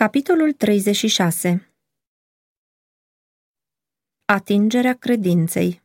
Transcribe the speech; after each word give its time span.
Capitolul 0.00 0.52
36 0.52 1.74
Atingerea 4.24 4.94
credinței 4.94 5.82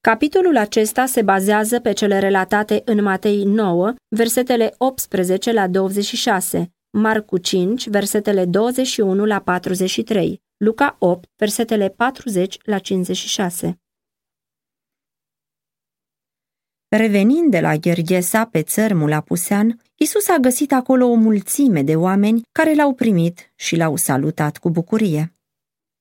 Capitolul 0.00 0.56
acesta 0.56 1.06
se 1.06 1.22
bazează 1.22 1.80
pe 1.80 1.92
cele 1.92 2.18
relatate 2.18 2.82
în 2.84 3.02
Matei 3.02 3.44
9, 3.44 3.94
versetele 4.08 4.74
18 4.78 5.52
la 5.52 5.68
26, 5.68 6.74
Marcu 6.90 7.38
5, 7.38 7.88
versetele 7.88 8.44
21 8.44 9.24
la 9.24 9.40
43, 9.40 10.42
Luca 10.56 10.96
8, 10.98 11.30
versetele 11.36 11.88
40 11.88 12.58
la 12.62 12.78
56. 12.78 13.78
Revenind 16.88 17.50
de 17.50 17.60
la 17.60 17.76
Gherghesa 17.76 18.44
pe 18.46 18.62
țărmul 18.62 19.12
apusean, 19.12 19.80
Isus 20.04 20.28
a 20.28 20.36
găsit 20.36 20.72
acolo 20.72 21.06
o 21.06 21.14
mulțime 21.14 21.82
de 21.82 21.96
oameni 21.96 22.42
care 22.52 22.74
l-au 22.74 22.94
primit 22.94 23.52
și 23.54 23.76
l-au 23.76 23.96
salutat 23.96 24.58
cu 24.58 24.70
bucurie. 24.70 25.32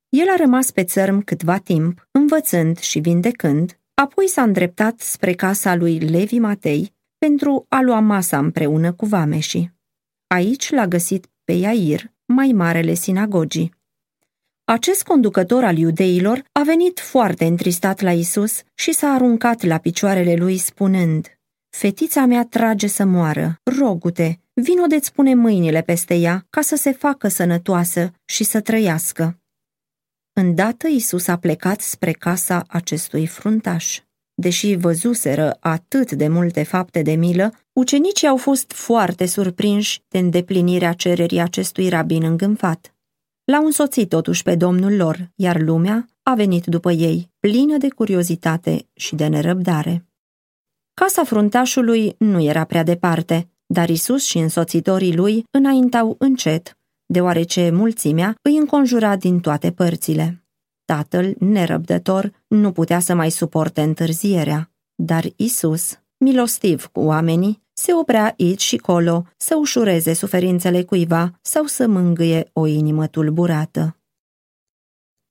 El 0.09 0.29
a 0.29 0.35
rămas 0.35 0.71
pe 0.71 0.83
țărm 0.83 1.23
câtva 1.23 1.57
timp, 1.57 2.07
învățând 2.11 2.77
și 2.79 2.99
vindecând, 2.99 3.79
apoi 3.93 4.27
s-a 4.27 4.41
îndreptat 4.41 4.99
spre 4.99 5.33
casa 5.33 5.75
lui 5.75 5.99
Levi 5.99 6.39
Matei 6.39 6.93
pentru 7.17 7.65
a 7.69 7.81
lua 7.81 7.99
masa 7.99 8.37
împreună 8.37 8.93
cu 8.93 9.05
vameșii. 9.05 9.73
Aici 10.27 10.71
l-a 10.71 10.87
găsit 10.87 11.29
pe 11.43 11.51
Iair, 11.51 12.11
mai 12.25 12.51
marele 12.51 12.93
sinagogii. 12.93 13.75
Acest 14.63 15.03
conducător 15.03 15.63
al 15.63 15.77
iudeilor 15.77 16.43
a 16.51 16.61
venit 16.61 16.99
foarte 16.99 17.45
întristat 17.45 18.01
la 18.01 18.11
Isus 18.11 18.63
și 18.73 18.93
s-a 18.93 19.07
aruncat 19.07 19.63
la 19.63 19.77
picioarele 19.77 20.35
lui 20.35 20.57
spunând, 20.57 21.32
Fetița 21.77 22.25
mea 22.25 22.45
trage 22.45 22.87
să 22.87 23.05
moară, 23.05 23.59
rogute, 23.79 24.39
vino 24.53 24.85
de-ți 24.85 25.13
pune 25.13 25.33
mâinile 25.33 25.81
peste 25.81 26.15
ea 26.15 26.45
ca 26.49 26.61
să 26.61 26.75
se 26.75 26.91
facă 26.91 27.27
sănătoasă 27.27 28.11
și 28.25 28.43
să 28.43 28.61
trăiască. 28.61 29.39
Îndată 30.33 30.87
Isus 30.87 31.27
a 31.27 31.37
plecat 31.37 31.81
spre 31.81 32.11
casa 32.11 32.63
acestui 32.67 33.27
fruntaș. 33.27 33.99
Deși 34.33 34.75
văzuseră 34.75 35.57
atât 35.59 36.11
de 36.11 36.27
multe 36.27 36.63
fapte 36.63 37.01
de 37.01 37.15
milă, 37.15 37.53
ucenicii 37.73 38.27
au 38.27 38.37
fost 38.37 38.71
foarte 38.71 39.25
surprinși 39.25 40.01
de 40.07 40.17
îndeplinirea 40.17 40.93
cererii 40.93 41.39
acestui 41.39 41.89
rabin 41.89 42.23
îngânfat. 42.23 42.95
L-au 43.43 43.65
însoțit 43.65 44.09
totuși 44.09 44.43
pe 44.43 44.55
domnul 44.55 44.95
lor, 44.95 45.31
iar 45.35 45.59
lumea 45.59 46.07
a 46.23 46.33
venit 46.33 46.65
după 46.65 46.91
ei, 46.91 47.31
plină 47.39 47.77
de 47.77 47.89
curiozitate 47.89 48.87
și 48.93 49.15
de 49.15 49.27
nerăbdare. 49.27 50.05
Casa 50.93 51.23
fruntașului 51.23 52.15
nu 52.17 52.41
era 52.41 52.63
prea 52.63 52.83
departe, 52.83 53.49
dar 53.65 53.89
Isus 53.89 54.23
și 54.25 54.37
însoțitorii 54.37 55.15
lui 55.15 55.45
înaintau 55.51 56.15
încet, 56.19 56.77
deoarece 57.05 57.69
mulțimea 57.69 58.35
îi 58.41 58.57
înconjura 58.57 59.15
din 59.15 59.39
toate 59.39 59.71
părțile. 59.71 60.43
Tatăl, 60.85 61.35
nerăbdător, 61.39 62.43
nu 62.47 62.71
putea 62.71 62.99
să 62.99 63.13
mai 63.13 63.29
suporte 63.29 63.81
întârzierea, 63.81 64.71
dar 64.95 65.25
Isus, 65.35 65.99
milostiv 66.17 66.85
cu 66.85 66.99
oamenii, 66.99 67.61
se 67.73 67.93
oprea 67.93 68.35
aici 68.37 68.61
și 68.61 68.77
colo 68.77 69.25
să 69.37 69.55
ușureze 69.55 70.13
suferințele 70.13 70.83
cuiva 70.83 71.39
sau 71.41 71.65
să 71.65 71.87
mângâie 71.87 72.49
o 72.53 72.65
inimă 72.65 73.07
tulburată. 73.07 73.97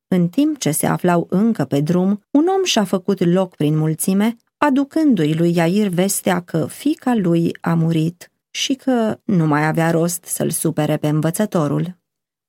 În 0.09 0.29
timp 0.29 0.59
ce 0.59 0.71
se 0.71 0.87
aflau 0.87 1.27
încă 1.31 1.65
pe 1.65 1.81
drum, 1.81 2.25
un 2.31 2.47
om 2.47 2.65
și-a 2.65 2.85
făcut 2.85 3.25
loc 3.25 3.57
prin 3.57 3.77
mulțime, 3.77 4.37
aducându-i 4.65 5.35
lui 5.35 5.55
Iair 5.55 5.89
vestea 5.89 6.41
că 6.41 6.67
fica 6.67 7.15
lui 7.15 7.57
a 7.61 7.75
murit 7.75 8.31
și 8.51 8.75
că 8.75 9.21
nu 9.25 9.47
mai 9.47 9.67
avea 9.67 9.91
rost 9.91 10.25
să-l 10.25 10.51
supere 10.51 10.97
pe 10.97 11.09
învățătorul. 11.09 11.97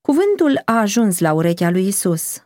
Cuvântul 0.02 0.61
a 0.66 0.80
ajuns 0.80 1.20
la 1.20 1.33
urechea 1.33 1.70
lui 1.70 1.88
Isus. 1.88 2.44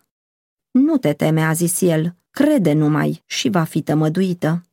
Nu 0.71 0.97
te 0.97 1.13
teme, 1.13 1.41
a 1.41 1.53
zis 1.53 1.81
el, 1.81 2.15
crede 2.29 2.73
numai 2.73 3.23
și 3.25 3.49
va 3.49 3.63
fi 3.63 3.81
tămăduită. 3.81 4.65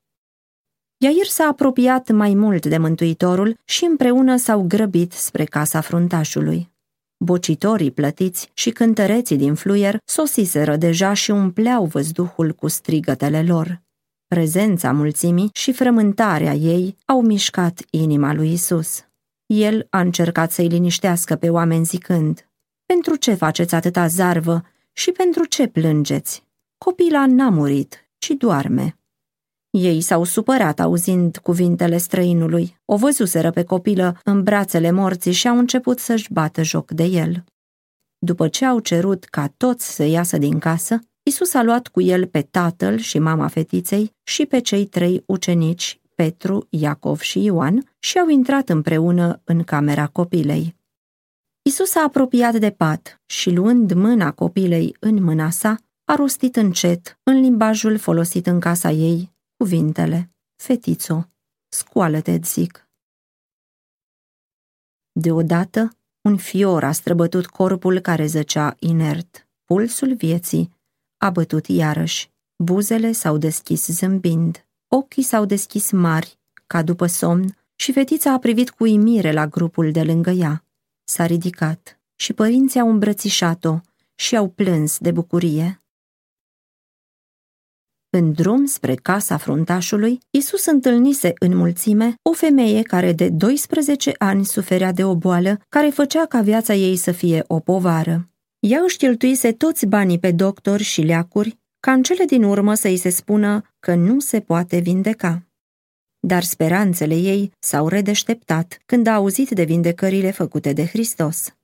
Iair 0.97 1.27
s-a 1.27 1.45
apropiat 1.45 2.11
mai 2.11 2.35
mult 2.35 2.67
de 2.67 2.79
Mântuitorul 2.79 3.59
și 3.65 3.85
împreună 3.85 4.37
s-au 4.37 4.65
grăbit 4.69 5.13
spre 5.13 5.45
casa 5.45 5.81
fruntașului. 5.81 6.73
Bocitorii 7.17 7.91
plătiți 7.91 8.51
și 8.53 8.71
cântăreții 8.71 9.37
din 9.37 9.55
fluier 9.55 9.99
sosiseră 10.05 10.77
deja 10.77 11.13
și 11.13 11.31
umpleau 11.31 11.85
văzduhul 11.85 12.53
cu 12.53 12.69
strigătele 12.69 13.43
lor. 13.43 13.84
Prezența 14.34 14.93
mulțimii 14.93 15.50
și 15.53 15.72
frământarea 15.72 16.53
ei 16.53 16.97
au 17.05 17.22
mișcat 17.22 17.81
inima 17.91 18.33
lui 18.33 18.53
Isus. 18.53 19.05
El 19.47 19.87
a 19.91 20.00
încercat 20.00 20.50
să-i 20.50 20.69
liniștească 20.69 21.37
pe 21.37 21.50
oameni 21.50 21.84
zicând, 21.84 22.49
Pentru 22.87 23.17
ce 23.17 23.34
faceți 23.34 23.75
atâta 23.75 24.06
zarvă 24.06 24.62
și 24.93 25.11
pentru 25.12 25.44
ce 25.44 25.67
plângeți? 25.67 26.47
Copila 26.78 27.27
n-a 27.27 27.49
murit, 27.49 28.09
ci 28.19 28.31
doarme. 28.31 28.99
Ei 29.71 30.00
s-au 30.00 30.25
supărat 30.25 30.81
auzind 30.81 31.37
cuvintele 31.37 31.97
străinului, 31.97 32.77
o 32.84 32.97
văzuseră 32.97 33.50
pe 33.50 33.65
copilă 33.65 34.21
în 34.25 34.43
brațele 34.43 34.91
morții 34.91 35.33
și 35.33 35.49
au 35.49 35.59
început 35.59 35.99
să-și 35.99 36.33
bată 36.33 36.62
joc 36.62 36.91
de 36.91 37.05
el. 37.05 37.44
După 38.19 38.49
ce 38.49 38.65
au 38.65 38.78
cerut 38.78 39.25
ca 39.25 39.53
toți 39.56 39.94
să 39.94 40.03
iasă 40.03 40.39
din 40.39 40.59
casă, 40.59 40.99
Isus 41.27 41.55
a 41.55 41.62
luat 41.62 41.89
cu 41.89 42.01
el 42.01 42.27
pe 42.27 42.43
tatăl 42.43 42.99
și 42.99 43.19
mama 43.19 43.49
fetiței 43.49 44.15
și 44.23 44.47
pe 44.47 44.61
cei 44.61 44.87
trei 44.87 45.23
ucenici, 45.27 46.01
Petru, 46.15 46.67
Iacov 46.71 47.21
și 47.21 47.43
Ioan, 47.43 47.95
și 47.99 48.19
au 48.19 48.29
intrat 48.29 48.69
împreună 48.69 49.41
în 49.45 49.62
camera 49.62 50.07
copilei. 50.07 50.77
Isus 51.62 51.89
s-a 51.89 52.01
apropiat 52.01 52.55
de 52.55 52.71
pat 52.71 53.23
și, 53.27 53.51
luând 53.51 53.93
mâna 53.93 54.33
copilei 54.33 54.97
în 55.01 55.23
mâna 55.23 55.51
sa, 55.51 55.77
a 56.05 56.15
rostit 56.15 56.57
încet, 56.57 57.19
în 57.23 57.41
limbajul 57.41 57.99
folosit 57.99 58.47
în 58.47 58.61
casa 58.61 58.91
ei, 58.91 59.33
cuvintele, 59.56 60.31
Fetițo, 60.62 61.29
scoală-te, 61.69 62.39
zic. 62.43 62.89
Deodată, 65.12 65.97
un 66.21 66.37
fior 66.37 66.85
a 66.85 66.93
străbătut 66.93 67.47
corpul 67.47 67.99
care 67.99 68.27
zăcea 68.27 68.77
inert. 68.79 69.49
Pulsul 69.65 70.15
vieții 70.15 70.73
a 71.17 71.31
bătut 71.31 71.67
iarăși. 71.67 72.31
Buzele 72.57 73.13
s-au 73.13 73.37
deschis 73.37 73.87
zâmbind. 73.87 74.67
Ochii 74.89 75.23
s-au 75.23 75.45
deschis 75.45 75.91
mari, 75.91 76.39
ca 76.67 76.83
după 76.83 77.07
somn, 77.07 77.57
și 77.75 77.93
fetița 77.93 78.33
a 78.33 78.39
privit 78.39 78.71
cu 78.71 78.87
imire 78.87 79.33
la 79.33 79.47
grupul 79.47 79.91
de 79.91 80.03
lângă 80.03 80.31
ea. 80.31 80.65
S-a 81.05 81.27
ridicat 81.27 82.01
și 82.15 82.33
părinții 82.33 82.81
au 82.81 82.91
îmbrățișat-o 82.91 83.81
și 84.15 84.37
au 84.37 84.49
plâns 84.49 84.99
de 84.99 85.11
bucurie. 85.11 85.85
În 88.11 88.33
drum 88.33 88.65
spre 88.65 88.95
casa 88.95 89.37
fruntașului, 89.37 90.19
Isus 90.31 90.67
întâlnise 90.67 91.33
în 91.39 91.57
mulțime 91.57 92.15
o 92.23 92.33
femeie 92.33 92.83
care 92.83 93.13
de 93.13 93.29
12 93.29 94.13
ani 94.19 94.45
suferea 94.45 94.93
de 94.93 95.05
o 95.05 95.17
boală 95.17 95.61
care 95.69 95.89
făcea 95.89 96.27
ca 96.27 96.41
viața 96.41 96.75
ei 96.75 96.97
să 96.97 97.13
fie 97.13 97.45
o 97.47 97.61
povară. 97.61 98.29
Ea 98.67 98.81
își 98.83 98.97
cheltuise 98.97 99.53
toți 99.53 99.87
banii 99.87 100.19
pe 100.19 100.33
doctori 100.33 100.83
și 100.83 101.03
leacuri, 101.03 101.59
ca 101.81 101.93
în 101.93 102.03
cele 102.03 102.25
din 102.25 102.43
urmă 102.43 102.75
să-i 102.75 102.97
se 102.97 103.09
spună 103.09 103.75
că 103.81 103.95
nu 103.95 104.21
se 104.21 104.41
poate 104.41 104.79
vindeca. 104.79 105.47
Dar 106.21 106.43
speranțele 106.43 107.15
ei 107.15 107.53
s-au 107.59 107.89
redeșteptat 107.89 108.79
când 108.87 109.07
a 109.07 109.15
auzit 109.15 109.51
de 109.51 109.65
vindecările 109.65 110.31
făcute 110.31 110.73
de 110.73 110.87
Hristos. 110.87 111.55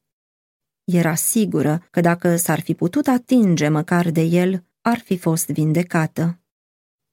Era 0.85 1.15
sigură 1.15 1.87
că 1.91 2.01
dacă 2.01 2.37
s-ar 2.37 2.61
fi 2.61 2.75
putut 2.75 3.07
atinge 3.07 3.69
măcar 3.69 4.11
de 4.11 4.23
el, 4.23 4.65
ar 4.81 4.99
fi 4.99 5.17
fost 5.17 5.49
vindecată. 5.49 6.41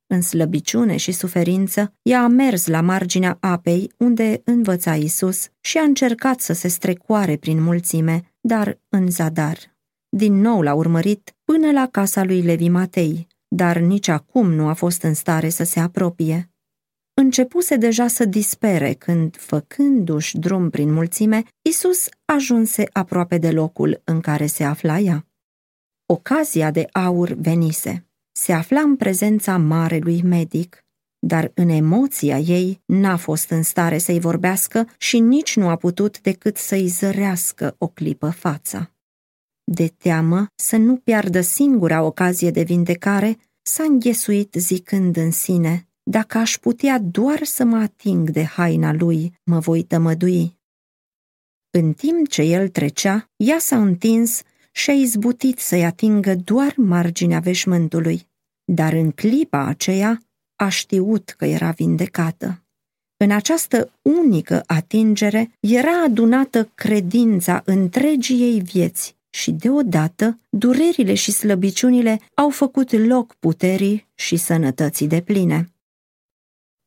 În 0.08 0.22
slăbiciune 0.22 0.98
și 0.98 1.12
suferință, 1.12 1.94
ea 2.02 2.24
a 2.24 2.28
mers 2.28 2.66
la 2.66 2.82
marginea 2.82 3.38
apei 3.40 3.92
unde 3.98 4.42
învăța 4.44 4.96
Isus 4.96 5.50
și 5.60 5.78
a 5.78 5.84
încercat 5.84 6.40
să 6.40 6.54
se 6.54 6.68
strecoare 6.68 7.38
prin 7.38 7.62
mulțime, 7.62 8.34
dar 8.40 8.80
în 8.90 9.10
zadar. 9.12 9.77
Din 10.10 10.34
nou 10.34 10.62
l-a 10.62 10.74
urmărit 10.74 11.36
până 11.44 11.72
la 11.72 11.88
casa 11.88 12.24
lui 12.24 12.42
Levi 12.42 12.70
Matei, 12.70 13.28
dar 13.48 13.78
nici 13.78 14.08
acum 14.08 14.52
nu 14.52 14.68
a 14.68 14.74
fost 14.74 15.02
în 15.02 15.14
stare 15.14 15.50
să 15.50 15.64
se 15.64 15.80
apropie. 15.80 16.50
Începuse 17.14 17.76
deja 17.76 18.08
să 18.08 18.26
dispere 18.26 18.94
când, 18.94 19.38
făcându-și 19.38 20.38
drum 20.38 20.70
prin 20.70 20.94
mulțime, 20.94 21.44
Isus 21.62 22.08
ajunse 22.26 22.90
aproape 22.92 23.38
de 23.38 23.52
locul 23.52 24.02
în 24.04 24.20
care 24.20 24.46
se 24.46 24.64
afla 24.64 25.00
ea. 25.00 25.26
Ocazia 26.06 26.72
de 26.72 26.88
aur 26.92 27.32
venise. 27.32 28.08
Se 28.32 28.54
afla 28.54 28.80
în 28.80 28.96
prezența 28.96 29.58
marelui 29.58 30.22
medic, 30.22 30.86
dar 31.20 31.52
în 31.54 31.70
emoția 31.70 32.38
ei 32.38 32.82
n-a 32.86 33.16
fost 33.16 33.50
în 33.50 33.64
stare 33.64 33.98
să-i 33.98 34.20
vorbească 34.20 34.88
și 34.98 35.20
nici 35.20 35.56
nu 35.56 35.70
a 35.70 35.76
putut 35.76 36.22
decât 36.22 36.58
să-i 36.58 36.88
zărească 36.88 37.76
o 37.78 37.88
clipă 37.88 38.30
fața. 38.30 38.92
De 39.72 39.88
teamă 39.88 40.48
să 40.56 40.78
nu 40.78 40.96
piardă 40.96 41.42
singura 41.42 42.04
ocazie 42.04 42.52
de 42.52 42.62
vindecare, 42.62 43.38
s-a 43.62 43.84
înghesuit 43.84 44.54
zicând 44.54 45.18
în 45.18 45.32
sine, 45.32 45.88
dacă 46.04 46.38
aș 46.38 46.58
putea 46.58 47.00
doar 47.00 47.44
să 47.44 47.64
mă 47.64 47.78
ating 47.78 48.30
de 48.30 48.44
haina 48.44 48.94
lui, 48.94 49.40
mă 49.44 49.60
voi 49.60 49.84
tămădui. 49.84 50.56
În 51.70 51.94
timp 51.94 52.28
ce 52.28 52.42
el 52.42 52.70
trecea, 52.70 53.30
ea 53.36 53.60
s-a 53.60 53.82
întins 53.82 54.42
și 54.72 54.90
a 54.90 54.94
izbutit 54.94 55.60
să-i 55.60 55.86
atingă 55.86 56.36
doar 56.36 56.74
marginea 56.78 57.40
veșmântului, 57.40 58.28
dar 58.66 58.94
în 58.94 59.12
clipa 59.12 59.66
aceea 59.66 60.22
a 60.56 60.70
știut 60.70 61.30
că 61.30 61.46
era 61.46 61.72
vindecată. 61.72 62.62
În 63.18 63.32
această 63.32 63.92
unică 64.02 64.64
atingere 64.66 65.52
era 65.60 66.04
adunată 66.04 66.72
credința 66.76 67.62
întregii 67.66 68.42
ei 68.42 68.62
vieți 68.62 69.17
și 69.30 69.52
deodată 69.52 70.40
durerile 70.50 71.14
și 71.14 71.32
slăbiciunile 71.32 72.20
au 72.34 72.50
făcut 72.50 72.92
loc 72.92 73.34
puterii 73.34 74.08
și 74.16 74.38
sănătății 74.38 75.08
de 75.08 75.22
pline. 75.22 75.72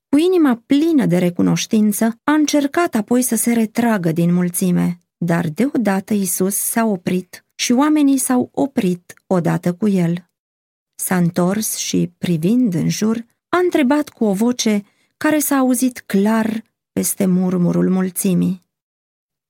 Cu 0.09 0.19
inima 0.19 0.63
plină 0.67 1.07
de 1.07 1.19
recunoștință, 1.19 2.19
a 2.25 2.33
încercat 2.33 2.95
apoi 2.95 3.23
să 3.23 3.37
se 3.37 3.53
retragă 3.53 4.13
din 4.13 4.33
mulțime, 4.35 4.99
dar 5.17 5.49
deodată 5.49 6.15
Isus 6.15 6.55
s-a 6.55 6.85
oprit 6.85 7.45
și 7.55 7.73
oamenii 7.73 8.19
s-au 8.19 8.51
oprit 8.53 9.15
odată 9.27 9.75
cu 9.75 9.89
el. 9.89 10.31
S-a 10.95 11.17
întors 11.17 11.77
și, 11.77 12.13
privind 12.19 12.75
în 12.75 12.89
jur, 12.89 13.25
a 13.49 13.59
întrebat 13.59 14.09
cu 14.09 14.25
o 14.25 14.33
voce 14.33 14.83
care 15.17 15.39
s-a 15.39 15.57
auzit 15.57 16.01
clar 16.01 16.65
peste 16.93 17.27
murmurul 17.27 17.91
mulțimii. 17.91 18.65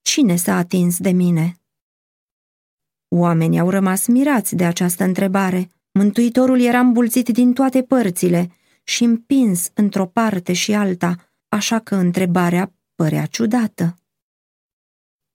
Cine 0.02 0.36
s-a 0.36 0.56
atins 0.56 0.98
de 0.98 1.10
mine? 1.10 1.59
Oamenii 3.12 3.58
au 3.58 3.70
rămas 3.70 4.06
mirați 4.06 4.54
de 4.54 4.64
această 4.64 5.04
întrebare. 5.04 5.70
Mântuitorul 5.92 6.60
era 6.60 6.78
îmbulțit 6.78 7.28
din 7.28 7.52
toate 7.52 7.82
părțile 7.82 8.50
și 8.84 9.04
împins 9.04 9.70
într-o 9.74 10.06
parte 10.06 10.52
și 10.52 10.74
alta, 10.74 11.16
așa 11.48 11.78
că 11.78 11.94
întrebarea 11.94 12.72
părea 12.94 13.26
ciudată. 13.26 13.94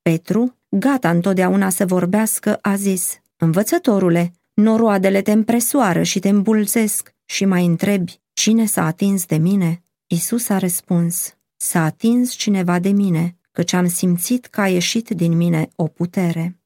Petru, 0.01 0.57
gata 0.69 1.09
întotdeauna 1.09 1.69
să 1.69 1.85
vorbească, 1.85 2.57
a 2.61 2.75
zis, 2.75 3.19
Învățătorule, 3.37 4.33
noroadele 4.53 5.21
te 5.21 5.31
împresoară 5.31 6.03
și 6.03 6.19
te 6.19 6.29
îmbulzesc 6.29 7.15
și 7.25 7.45
mai 7.45 7.65
întrebi, 7.65 8.19
cine 8.33 8.65
s-a 8.65 8.85
atins 8.85 9.25
de 9.25 9.35
mine? 9.35 9.83
Isus 10.07 10.49
a 10.49 10.57
răspuns, 10.57 11.37
s-a 11.55 11.83
atins 11.83 12.31
cineva 12.31 12.79
de 12.79 12.89
mine, 12.89 13.37
căci 13.51 13.73
am 13.73 13.87
simțit 13.87 14.45
că 14.45 14.61
a 14.61 14.67
ieșit 14.67 15.09
din 15.09 15.37
mine 15.37 15.69
o 15.75 15.87
putere. 15.87 16.59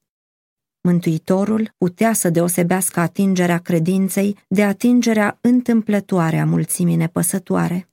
Mântuitorul 0.82 1.74
putea 1.78 2.14
să 2.14 2.30
deosebească 2.30 3.00
atingerea 3.00 3.58
credinței 3.58 4.38
de 4.48 4.64
atingerea 4.64 5.38
întâmplătoare 5.42 6.40
a 6.40 6.46
mulțimii 6.46 6.96
nepăsătoare. 6.96 7.90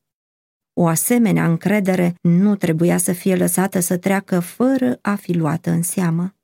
O 0.72 0.86
asemenea 0.86 1.46
încredere 1.46 2.14
nu 2.20 2.56
trebuia 2.56 2.96
să 2.96 3.12
fie 3.12 3.36
lăsată 3.36 3.80
să 3.80 3.96
treacă 3.96 4.40
fără 4.40 4.98
a 5.02 5.14
fi 5.14 5.32
luată 5.32 5.70
în 5.70 5.82
seamă. 5.82 6.34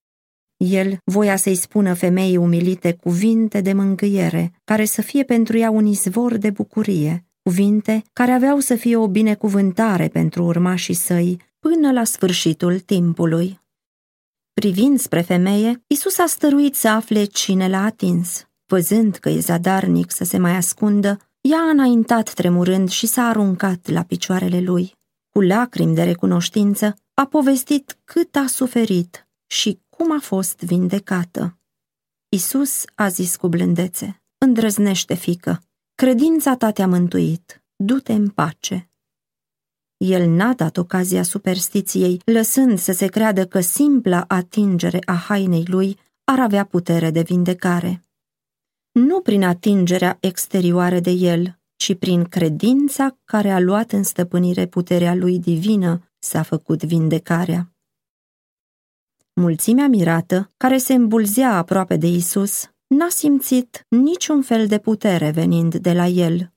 El 0.56 0.98
voia 1.04 1.36
să-i 1.36 1.54
spună 1.54 1.94
femeii 1.94 2.36
umilite 2.36 2.92
cuvinte 2.92 3.60
de 3.60 3.72
mângâiere, 3.72 4.52
care 4.64 4.84
să 4.84 5.02
fie 5.02 5.22
pentru 5.22 5.58
ea 5.58 5.70
un 5.70 5.86
izvor 5.86 6.36
de 6.36 6.50
bucurie, 6.50 7.24
cuvinte 7.42 8.02
care 8.12 8.30
aveau 8.30 8.58
să 8.58 8.74
fie 8.74 8.96
o 8.96 9.08
binecuvântare 9.08 10.08
pentru 10.08 10.44
urmașii 10.44 10.94
săi 10.94 11.40
până 11.58 11.92
la 11.92 12.04
sfârșitul 12.04 12.78
timpului. 12.78 13.61
Privind 14.54 14.98
spre 15.00 15.20
femeie, 15.20 15.84
Isus 15.86 16.18
a 16.18 16.26
stăruit 16.26 16.74
să 16.74 16.88
afle 16.88 17.24
cine 17.24 17.68
l-a 17.68 17.84
atins. 17.84 18.46
Văzând 18.66 19.16
că 19.16 19.28
e 19.28 19.40
zadarnic 19.40 20.10
să 20.10 20.24
se 20.24 20.38
mai 20.38 20.56
ascundă, 20.56 21.18
ea 21.40 21.58
a 21.58 21.70
înaintat 21.70 22.32
tremurând 22.32 22.88
și 22.88 23.06
s-a 23.06 23.22
aruncat 23.22 23.88
la 23.88 24.02
picioarele 24.02 24.60
lui. 24.60 24.94
Cu 25.30 25.40
lacrimi 25.40 25.94
de 25.94 26.02
recunoștință, 26.02 26.96
a 27.14 27.26
povestit 27.26 27.98
cât 28.04 28.36
a 28.36 28.46
suferit 28.46 29.28
și 29.46 29.80
cum 29.88 30.12
a 30.12 30.20
fost 30.20 30.58
vindecată. 30.58 31.58
Isus 32.28 32.84
a 32.94 33.08
zis 33.08 33.36
cu 33.36 33.48
blândețe, 33.48 34.22
îndrăznește, 34.38 35.14
fică, 35.14 35.62
credința 35.94 36.56
ta 36.56 36.70
te-a 36.70 36.86
mântuit, 36.86 37.62
du-te 37.76 38.12
în 38.12 38.28
pace. 38.28 38.91
El 40.04 40.28
n-a 40.28 40.52
dat 40.52 40.76
ocazia 40.76 41.22
superstiției, 41.22 42.20
lăsând 42.24 42.78
să 42.78 42.92
se 42.92 43.06
creadă 43.06 43.46
că 43.46 43.60
simpla 43.60 44.24
atingere 44.28 44.98
a 45.04 45.12
hainei 45.12 45.64
lui 45.66 45.98
ar 46.24 46.40
avea 46.40 46.64
putere 46.64 47.10
de 47.10 47.20
vindecare. 47.20 48.02
Nu 48.92 49.20
prin 49.20 49.42
atingerea 49.44 50.16
exterioară 50.20 51.00
de 51.00 51.10
el, 51.10 51.58
ci 51.76 51.94
prin 51.94 52.24
credința 52.24 53.18
care 53.24 53.50
a 53.50 53.60
luat 53.60 53.92
în 53.92 54.02
stăpânire 54.02 54.66
puterea 54.66 55.14
lui 55.14 55.38
divină 55.38 56.10
s-a 56.18 56.42
făcut 56.42 56.84
vindecarea. 56.84 57.72
Mulțimea 59.32 59.86
mirată, 59.86 60.52
care 60.56 60.78
se 60.78 60.94
îmbulzea 60.94 61.56
aproape 61.56 61.96
de 61.96 62.06
Isus, 62.06 62.70
n-a 62.86 63.08
simțit 63.08 63.86
niciun 63.88 64.42
fel 64.42 64.66
de 64.66 64.78
putere 64.78 65.30
venind 65.30 65.76
de 65.76 65.92
la 65.92 66.06
el, 66.06 66.51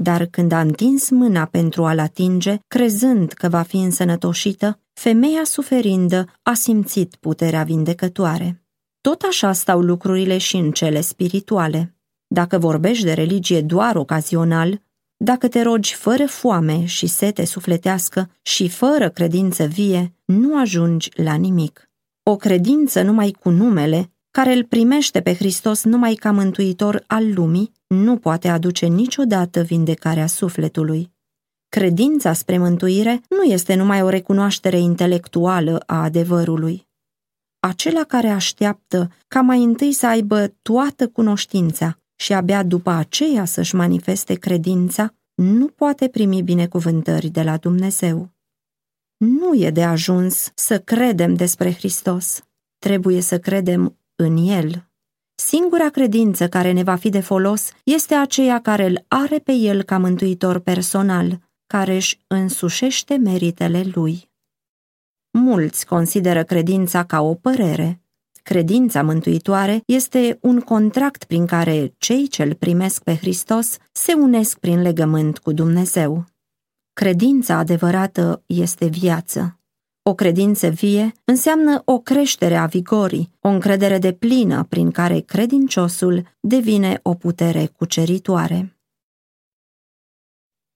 dar 0.00 0.26
când 0.26 0.52
a 0.52 0.60
întins 0.60 1.10
mâna 1.10 1.44
pentru 1.44 1.84
a-l 1.84 1.98
atinge, 1.98 2.58
crezând 2.66 3.32
că 3.32 3.48
va 3.48 3.62
fi 3.62 3.76
însănătoșită, 3.76 4.80
femeia 4.92 5.44
suferindă 5.44 6.24
a 6.42 6.54
simțit 6.54 7.16
puterea 7.16 7.62
vindecătoare. 7.62 8.62
Tot 9.00 9.22
așa 9.28 9.52
stau 9.52 9.80
lucrurile 9.80 10.38
și 10.38 10.56
în 10.56 10.70
cele 10.70 11.00
spirituale. 11.00 11.96
Dacă 12.26 12.58
vorbești 12.58 13.04
de 13.04 13.12
religie 13.12 13.60
doar 13.60 13.96
ocazional, 13.96 14.82
dacă 15.16 15.48
te 15.48 15.62
rogi 15.62 15.94
fără 15.94 16.26
foame 16.26 16.84
și 16.84 17.06
sete 17.06 17.44
sufletească 17.44 18.30
și 18.42 18.68
fără 18.68 19.08
credință 19.08 19.64
vie, 19.64 20.14
nu 20.24 20.60
ajungi 20.60 21.10
la 21.14 21.34
nimic. 21.34 21.90
O 22.22 22.36
credință 22.36 23.02
numai 23.02 23.30
cu 23.40 23.50
numele, 23.50 24.12
care 24.30 24.52
îl 24.52 24.64
primește 24.64 25.20
pe 25.20 25.34
Hristos 25.34 25.84
numai 25.84 26.14
ca 26.14 26.30
mântuitor 26.30 27.04
al 27.06 27.32
lumii, 27.34 27.72
nu 27.86 28.16
poate 28.16 28.48
aduce 28.48 28.86
niciodată 28.86 29.62
vindecarea 29.62 30.26
sufletului. 30.26 31.12
Credința 31.68 32.32
spre 32.32 32.58
mântuire 32.58 33.20
nu 33.28 33.42
este 33.42 33.74
numai 33.74 34.02
o 34.02 34.08
recunoaștere 34.08 34.78
intelectuală 34.78 35.82
a 35.86 36.02
adevărului. 36.02 36.86
Acela 37.60 38.04
care 38.04 38.28
așteaptă 38.28 39.10
ca 39.28 39.40
mai 39.40 39.62
întâi 39.62 39.92
să 39.92 40.06
aibă 40.06 40.54
toată 40.62 41.08
cunoștința 41.08 41.98
și 42.16 42.32
abia 42.32 42.62
după 42.62 42.90
aceea 42.90 43.44
să-și 43.44 43.74
manifeste 43.74 44.34
credința, 44.34 45.14
nu 45.34 45.66
poate 45.66 46.08
primi 46.08 46.42
binecuvântări 46.42 47.28
de 47.28 47.42
la 47.42 47.56
Dumnezeu. 47.56 48.30
Nu 49.16 49.54
e 49.54 49.70
de 49.70 49.84
ajuns 49.84 50.52
să 50.54 50.78
credem 50.78 51.34
despre 51.34 51.72
Hristos, 51.72 52.42
trebuie 52.78 53.20
să 53.20 53.38
credem 53.38 53.97
în 54.20 54.36
El. 54.36 54.88
Singura 55.34 55.88
credință 55.88 56.48
care 56.48 56.72
ne 56.72 56.82
va 56.82 56.96
fi 56.96 57.08
de 57.08 57.20
folos 57.20 57.70
este 57.84 58.14
aceea 58.14 58.60
care 58.60 58.86
îl 58.86 59.04
are 59.08 59.38
pe 59.38 59.52
el 59.52 59.82
ca 59.82 59.98
mântuitor 59.98 60.58
personal, 60.58 61.40
care 61.66 61.94
își 61.94 62.18
însușește 62.26 63.16
meritele 63.16 63.84
lui. 63.94 64.30
Mulți 65.30 65.86
consideră 65.86 66.44
credința 66.44 67.04
ca 67.04 67.20
o 67.20 67.34
părere. 67.34 68.02
Credința 68.42 69.02
mântuitoare 69.02 69.82
este 69.86 70.38
un 70.40 70.60
contract 70.60 71.24
prin 71.24 71.46
care 71.46 71.94
cei 71.98 72.28
ce 72.28 72.42
îl 72.42 72.54
primesc 72.54 73.02
pe 73.02 73.16
Hristos 73.16 73.76
se 73.92 74.12
unesc 74.12 74.58
prin 74.58 74.82
legământ 74.82 75.38
cu 75.38 75.52
Dumnezeu. 75.52 76.24
Credința 76.92 77.56
adevărată 77.56 78.42
este 78.46 78.86
viață. 78.86 79.57
O 80.08 80.14
credință 80.14 80.68
vie 80.68 81.12
înseamnă 81.24 81.82
o 81.84 81.98
creștere 81.98 82.56
a 82.56 82.66
vigorii, 82.66 83.30
o 83.40 83.48
încredere 83.48 83.98
de 83.98 84.12
plină 84.12 84.64
prin 84.68 84.90
care 84.90 85.20
credinciosul 85.20 86.26
devine 86.40 87.00
o 87.02 87.14
putere 87.14 87.66
cuceritoare. 87.76 88.78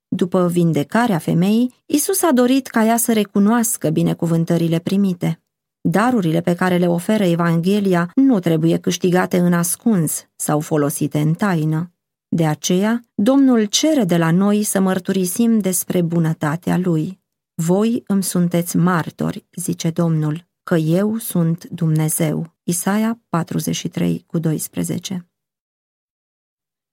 După 0.09 0.49
vindecarea 0.49 1.19
femeii, 1.19 1.75
Isus 1.87 2.23
a 2.23 2.33
dorit 2.33 2.67
ca 2.67 2.85
ea 2.85 2.97
să 2.97 3.13
recunoască 3.13 3.91
binecuvântările 3.91 4.79
primite. 4.79 5.43
Darurile 5.81 6.41
pe 6.41 6.55
care 6.55 6.77
le 6.77 6.87
oferă 6.87 7.25
Evanghelia 7.25 8.11
nu 8.15 8.39
trebuie 8.39 8.79
câștigate 8.79 9.39
în 9.39 9.53
ascuns 9.53 10.27
sau 10.37 10.61
folosite 10.61 11.19
în 11.21 11.35
taină. 11.35 11.93
De 12.29 12.47
aceea, 12.47 13.01
Domnul 13.15 13.65
cere 13.65 14.05
de 14.05 14.17
la 14.17 14.31
noi 14.31 14.63
să 14.63 14.81
mărturisim 14.81 15.59
despre 15.59 16.03
bunătatea 16.03 16.79
Lui. 16.79 17.22
Voi 17.55 18.03
îmi 18.07 18.23
sunteți 18.23 18.77
martori, 18.77 19.47
zice 19.55 19.91
Domnul, 19.91 20.47
că 20.63 20.75
eu 20.75 21.17
sunt 21.17 21.65
Dumnezeu. 21.65 22.55
Isaia 22.63 23.21
43 23.29 24.25
cu 24.27 24.39
12 24.39 25.27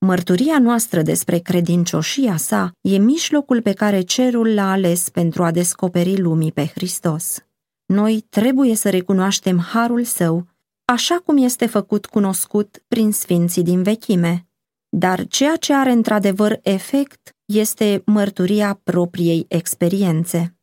Mărturia 0.05 0.59
noastră 0.59 1.01
despre 1.01 1.37
credincioșia 1.37 2.37
sa 2.37 2.71
e 2.81 2.97
mijlocul 2.97 3.61
pe 3.61 3.73
care 3.73 4.01
cerul 4.01 4.53
l-a 4.53 4.71
ales 4.71 5.09
pentru 5.09 5.43
a 5.43 5.51
descoperi 5.51 6.21
lumii 6.21 6.51
pe 6.51 6.65
Hristos. 6.65 7.45
Noi 7.85 8.25
trebuie 8.29 8.75
să 8.75 8.89
recunoaștem 8.89 9.59
harul 9.59 10.03
său, 10.03 10.47
așa 10.85 11.15
cum 11.15 11.37
este 11.37 11.65
făcut 11.65 12.05
cunoscut 12.05 12.83
prin 12.87 13.11
sfinții 13.11 13.63
din 13.63 13.83
vechime. 13.83 14.47
Dar 14.89 15.27
ceea 15.27 15.55
ce 15.55 15.73
are 15.73 15.91
într-adevăr 15.91 16.59
efect 16.61 17.35
este 17.53 18.01
mărturia 18.05 18.79
propriei 18.83 19.45
experiențe. 19.47 20.53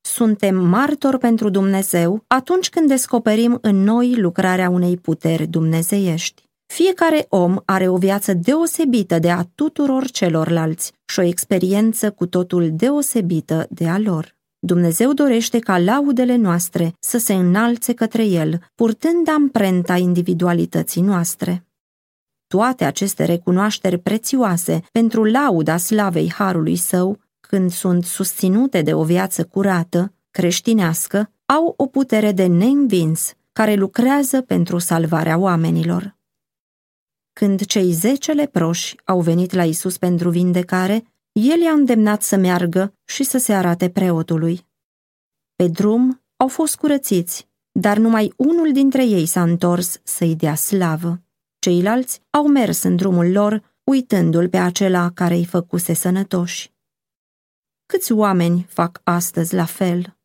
suntem 0.00 0.56
martori 0.56 1.18
pentru 1.18 1.48
Dumnezeu 1.48 2.24
atunci 2.26 2.68
când 2.68 2.88
descoperim 2.88 3.58
în 3.60 3.82
noi 3.82 4.20
lucrarea 4.20 4.70
unei 4.70 4.96
puteri 4.96 5.46
dumnezeiești. 5.46 6.42
Fiecare 6.66 7.26
om 7.28 7.56
are 7.64 7.88
o 7.88 7.96
viață 7.96 8.34
deosebită 8.34 9.18
de 9.18 9.30
a 9.30 9.44
tuturor 9.54 10.10
celorlalți 10.10 10.92
și 11.06 11.18
o 11.18 11.22
experiență 11.22 12.10
cu 12.10 12.26
totul 12.26 12.70
deosebită 12.72 13.66
de 13.70 13.88
a 13.88 13.98
lor. 13.98 14.36
Dumnezeu 14.58 15.12
dorește 15.12 15.58
ca 15.58 15.78
laudele 15.78 16.36
noastre 16.36 16.94
să 17.00 17.18
se 17.18 17.34
înalțe 17.34 17.94
către 17.94 18.24
El, 18.24 18.60
purtând 18.74 19.28
amprenta 19.28 19.96
individualității 19.96 21.02
noastre. 21.02 21.66
Toate 22.52 22.84
aceste 22.84 23.24
recunoașteri 23.24 23.98
prețioase 23.98 24.82
pentru 24.90 25.24
lauda 25.24 25.76
slavei 25.76 26.32
Harului 26.32 26.76
Său, 26.76 27.18
când 27.40 27.70
sunt 27.70 28.04
susținute 28.04 28.82
de 28.82 28.94
o 28.94 29.04
viață 29.04 29.44
curată, 29.44 30.12
creștinească, 30.30 31.32
au 31.46 31.74
o 31.76 31.86
putere 31.86 32.32
de 32.32 32.46
neînvins, 32.46 33.34
care 33.52 33.74
lucrează 33.74 34.40
pentru 34.40 34.78
salvarea 34.78 35.38
oamenilor. 35.38 36.16
Când 37.32 37.64
cei 37.64 37.92
zece 37.92 38.32
leproși 38.32 38.96
au 39.04 39.20
venit 39.20 39.52
la 39.52 39.64
Isus 39.64 39.98
pentru 39.98 40.30
vindecare, 40.30 41.04
el 41.32 41.60
i-a 41.60 41.72
îndemnat 41.72 42.22
să 42.22 42.36
meargă 42.36 42.94
și 43.04 43.24
să 43.24 43.38
se 43.38 43.52
arate 43.52 43.90
preotului. 43.90 44.66
Pe 45.54 45.68
drum 45.68 46.22
au 46.36 46.48
fost 46.48 46.76
curățiți, 46.76 47.48
dar 47.70 47.98
numai 47.98 48.32
unul 48.36 48.72
dintre 48.72 49.04
ei 49.04 49.26
s-a 49.26 49.42
întors 49.42 50.00
să-i 50.02 50.36
dea 50.36 50.54
slavă. 50.54 51.21
Ceilalți 51.64 52.20
au 52.30 52.46
mers 52.46 52.82
în 52.82 52.96
drumul 52.96 53.30
lor, 53.30 53.62
uitându-l 53.84 54.48
pe 54.48 54.56
acela 54.56 55.10
care 55.10 55.34
îi 55.34 55.44
făcuse 55.44 55.92
sănătoși. 55.92 56.72
Câți 57.86 58.12
oameni 58.12 58.66
fac 58.68 59.00
astăzi 59.04 59.54
la 59.54 59.64
fel? 59.64 60.16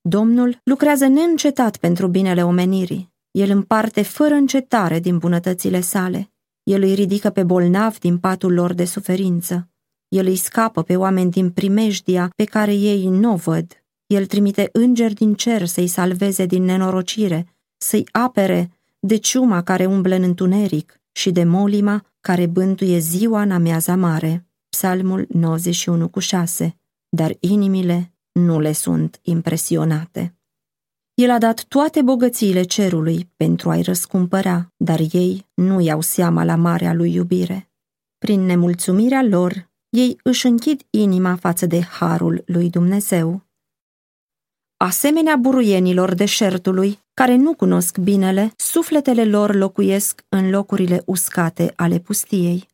Domnul 0.00 0.60
lucrează 0.64 1.06
neîncetat 1.06 1.76
pentru 1.76 2.06
binele 2.08 2.44
omenirii. 2.44 3.12
El 3.30 3.50
împarte 3.50 4.02
fără 4.02 4.34
încetare 4.34 4.98
din 4.98 5.18
bunătățile 5.18 5.80
sale. 5.80 6.32
El 6.62 6.82
îi 6.82 6.94
ridică 6.94 7.30
pe 7.30 7.42
bolnavi 7.42 7.98
din 7.98 8.18
patul 8.18 8.52
lor 8.52 8.72
de 8.72 8.84
suferință. 8.84 9.68
El 10.08 10.26
îi 10.26 10.36
scapă 10.36 10.82
pe 10.82 10.96
oameni 10.96 11.30
din 11.30 11.50
primejdia 11.50 12.32
pe 12.36 12.44
care 12.44 12.74
ei 12.74 13.08
nu 13.08 13.32
o 13.32 13.36
văd. 13.36 13.84
El 14.06 14.26
trimite 14.26 14.68
îngeri 14.72 15.14
din 15.14 15.34
cer 15.34 15.66
să-i 15.66 15.86
salveze 15.86 16.46
din 16.46 16.62
nenorocire, 16.62 17.46
să-i 17.76 18.08
apere 18.12 18.70
de 19.00 19.16
ciuma 19.16 19.62
care 19.62 19.86
umblă 19.86 20.14
în 20.14 20.22
întuneric 20.22 21.00
și 21.12 21.30
de 21.30 21.44
molima 21.44 22.06
care 22.20 22.46
bântuie 22.46 22.98
ziua 22.98 23.42
în 23.42 23.50
amiaza 23.50 23.96
mare. 23.96 24.46
Psalmul 24.68 25.26
91 25.28 26.08
cu 26.08 26.18
6. 26.18 26.78
Dar 27.08 27.36
inimile 27.40 28.14
nu 28.32 28.60
le 28.60 28.72
sunt 28.72 29.20
impresionate. 29.22 30.34
El 31.14 31.30
a 31.30 31.38
dat 31.38 31.64
toate 31.64 32.02
bogățiile 32.02 32.62
cerului 32.62 33.30
pentru 33.36 33.70
a-i 33.70 33.82
răscumpăra, 33.82 34.72
dar 34.76 35.00
ei 35.12 35.48
nu 35.54 35.80
iau 35.80 36.00
seama 36.00 36.44
la 36.44 36.56
marea 36.56 36.92
lui 36.92 37.14
iubire. 37.14 37.70
Prin 38.18 38.40
nemulțumirea 38.40 39.22
lor, 39.22 39.70
ei 39.88 40.18
își 40.22 40.46
închid 40.46 40.82
inima 40.90 41.36
față 41.36 41.66
de 41.66 41.80
harul 41.80 42.42
lui 42.46 42.70
Dumnezeu. 42.70 43.49
Asemenea 44.82 45.36
buruienilor 45.36 46.14
deșertului, 46.14 46.98
care 47.14 47.36
nu 47.36 47.54
cunosc 47.54 47.98
binele, 47.98 48.52
sufletele 48.56 49.24
lor 49.24 49.54
locuiesc 49.54 50.24
în 50.28 50.50
locurile 50.50 51.02
uscate 51.06 51.72
ale 51.76 51.98
pustiei. 51.98 52.68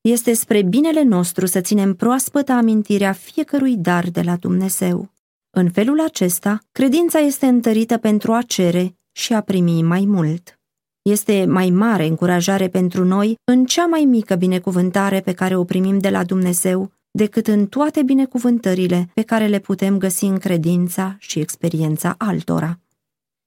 Este 0.00 0.32
spre 0.32 0.62
binele 0.62 1.02
nostru 1.02 1.46
să 1.46 1.60
ținem 1.60 1.94
proaspătă 1.94 2.52
amintirea 2.52 3.12
fiecărui 3.12 3.76
dar 3.76 4.08
de 4.08 4.20
la 4.20 4.36
Dumnezeu. 4.36 5.10
În 5.50 5.70
felul 5.70 6.00
acesta, 6.00 6.60
credința 6.72 7.18
este 7.18 7.46
întărită 7.46 7.96
pentru 7.96 8.32
a 8.32 8.42
cere 8.42 8.96
și 9.12 9.32
a 9.32 9.40
primi 9.40 9.82
mai 9.82 10.04
mult. 10.04 10.58
Este 11.02 11.44
mai 11.48 11.70
mare 11.70 12.06
încurajare 12.06 12.68
pentru 12.68 13.04
noi 13.04 13.36
în 13.44 13.64
cea 13.64 13.86
mai 13.86 14.04
mică 14.04 14.34
binecuvântare 14.34 15.20
pe 15.20 15.32
care 15.32 15.56
o 15.56 15.64
primim 15.64 15.98
de 15.98 16.10
la 16.10 16.24
Dumnezeu 16.24 16.90
decât 17.16 17.46
în 17.46 17.66
toate 17.66 18.02
binecuvântările 18.02 19.08
pe 19.14 19.22
care 19.22 19.46
le 19.46 19.58
putem 19.58 19.98
găsi 19.98 20.24
în 20.24 20.38
credința 20.38 21.16
și 21.18 21.38
experiența 21.38 22.14
altora. 22.18 22.78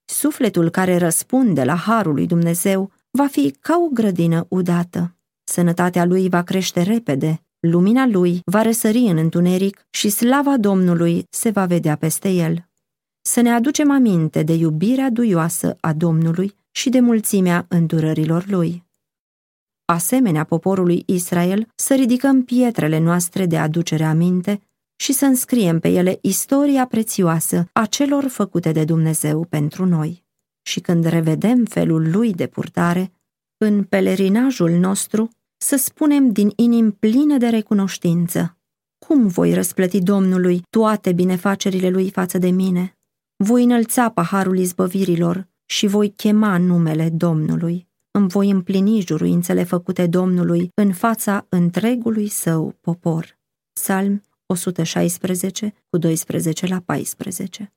Sufletul 0.04 0.70
care 0.70 0.96
răspunde 0.96 1.64
la 1.64 1.74
harul 1.74 2.14
lui 2.14 2.26
Dumnezeu 2.26 2.90
va 3.10 3.26
fi 3.26 3.50
ca 3.60 3.82
o 3.86 3.88
grădină 3.92 4.46
udată. 4.48 5.14
Sănătatea 5.44 6.04
lui 6.04 6.28
va 6.28 6.42
crește 6.42 6.82
repede, 6.82 7.42
lumina 7.60 8.06
lui 8.06 8.40
va 8.44 8.62
răsări 8.62 8.98
în 8.98 9.16
întuneric 9.16 9.86
și 9.90 10.08
slava 10.08 10.56
Domnului 10.56 11.26
se 11.30 11.50
va 11.50 11.66
vedea 11.66 11.96
peste 11.96 12.28
el. 12.28 12.68
Să 13.20 13.40
ne 13.40 13.50
aducem 13.50 13.90
aminte 13.90 14.42
de 14.42 14.52
iubirea 14.52 15.10
duioasă 15.10 15.76
a 15.80 15.92
Domnului 15.92 16.54
și 16.70 16.90
de 16.90 17.00
mulțimea 17.00 17.66
îndurărilor 17.68 18.46
lui. 18.46 18.88
Asemenea 19.90 20.44
poporului 20.44 21.02
Israel, 21.06 21.68
să 21.74 21.94
ridicăm 21.94 22.44
pietrele 22.44 22.98
noastre 22.98 23.46
de 23.46 23.58
aducere 23.58 24.04
aminte 24.04 24.60
și 24.96 25.12
să 25.12 25.24
înscriem 25.24 25.78
pe 25.78 25.88
ele 25.88 26.18
istoria 26.22 26.86
prețioasă 26.86 27.68
a 27.72 27.86
celor 27.86 28.26
făcute 28.26 28.72
de 28.72 28.84
Dumnezeu 28.84 29.44
pentru 29.44 29.84
noi. 29.86 30.24
Și 30.62 30.80
când 30.80 31.04
revedem 31.04 31.64
felul 31.64 32.10
lui 32.10 32.32
de 32.32 32.46
purtare, 32.46 33.12
în 33.56 33.84
pelerinajul 33.84 34.70
nostru, 34.70 35.28
să 35.56 35.76
spunem 35.76 36.32
din 36.32 36.52
inim 36.56 36.90
pline 36.90 37.38
de 37.38 37.48
recunoștință. 37.48 38.58
Cum 38.98 39.26
voi 39.26 39.54
răsplăti 39.54 40.02
Domnului 40.02 40.62
toate 40.70 41.12
binefacerile 41.12 41.88
lui 41.88 42.10
față 42.10 42.38
de 42.38 42.50
mine? 42.50 42.98
Voi 43.36 43.64
înălța 43.64 44.08
paharul 44.08 44.58
izbăvirilor 44.58 45.48
și 45.64 45.86
voi 45.86 46.10
chema 46.10 46.58
numele 46.58 47.08
Domnului. 47.08 47.89
Îmi 48.20 48.28
voi 48.28 48.50
împlini 48.50 49.00
juruințele 49.00 49.64
făcute 49.64 50.06
Domnului 50.06 50.70
în 50.74 50.92
fața 50.92 51.46
întregului 51.48 52.28
său 52.28 52.76
popor. 52.80 53.38
Psalm 53.72 54.22
116, 54.46 55.74
cu 55.88 55.98
12 55.98 56.66
la 56.66 56.80
14 56.80 57.72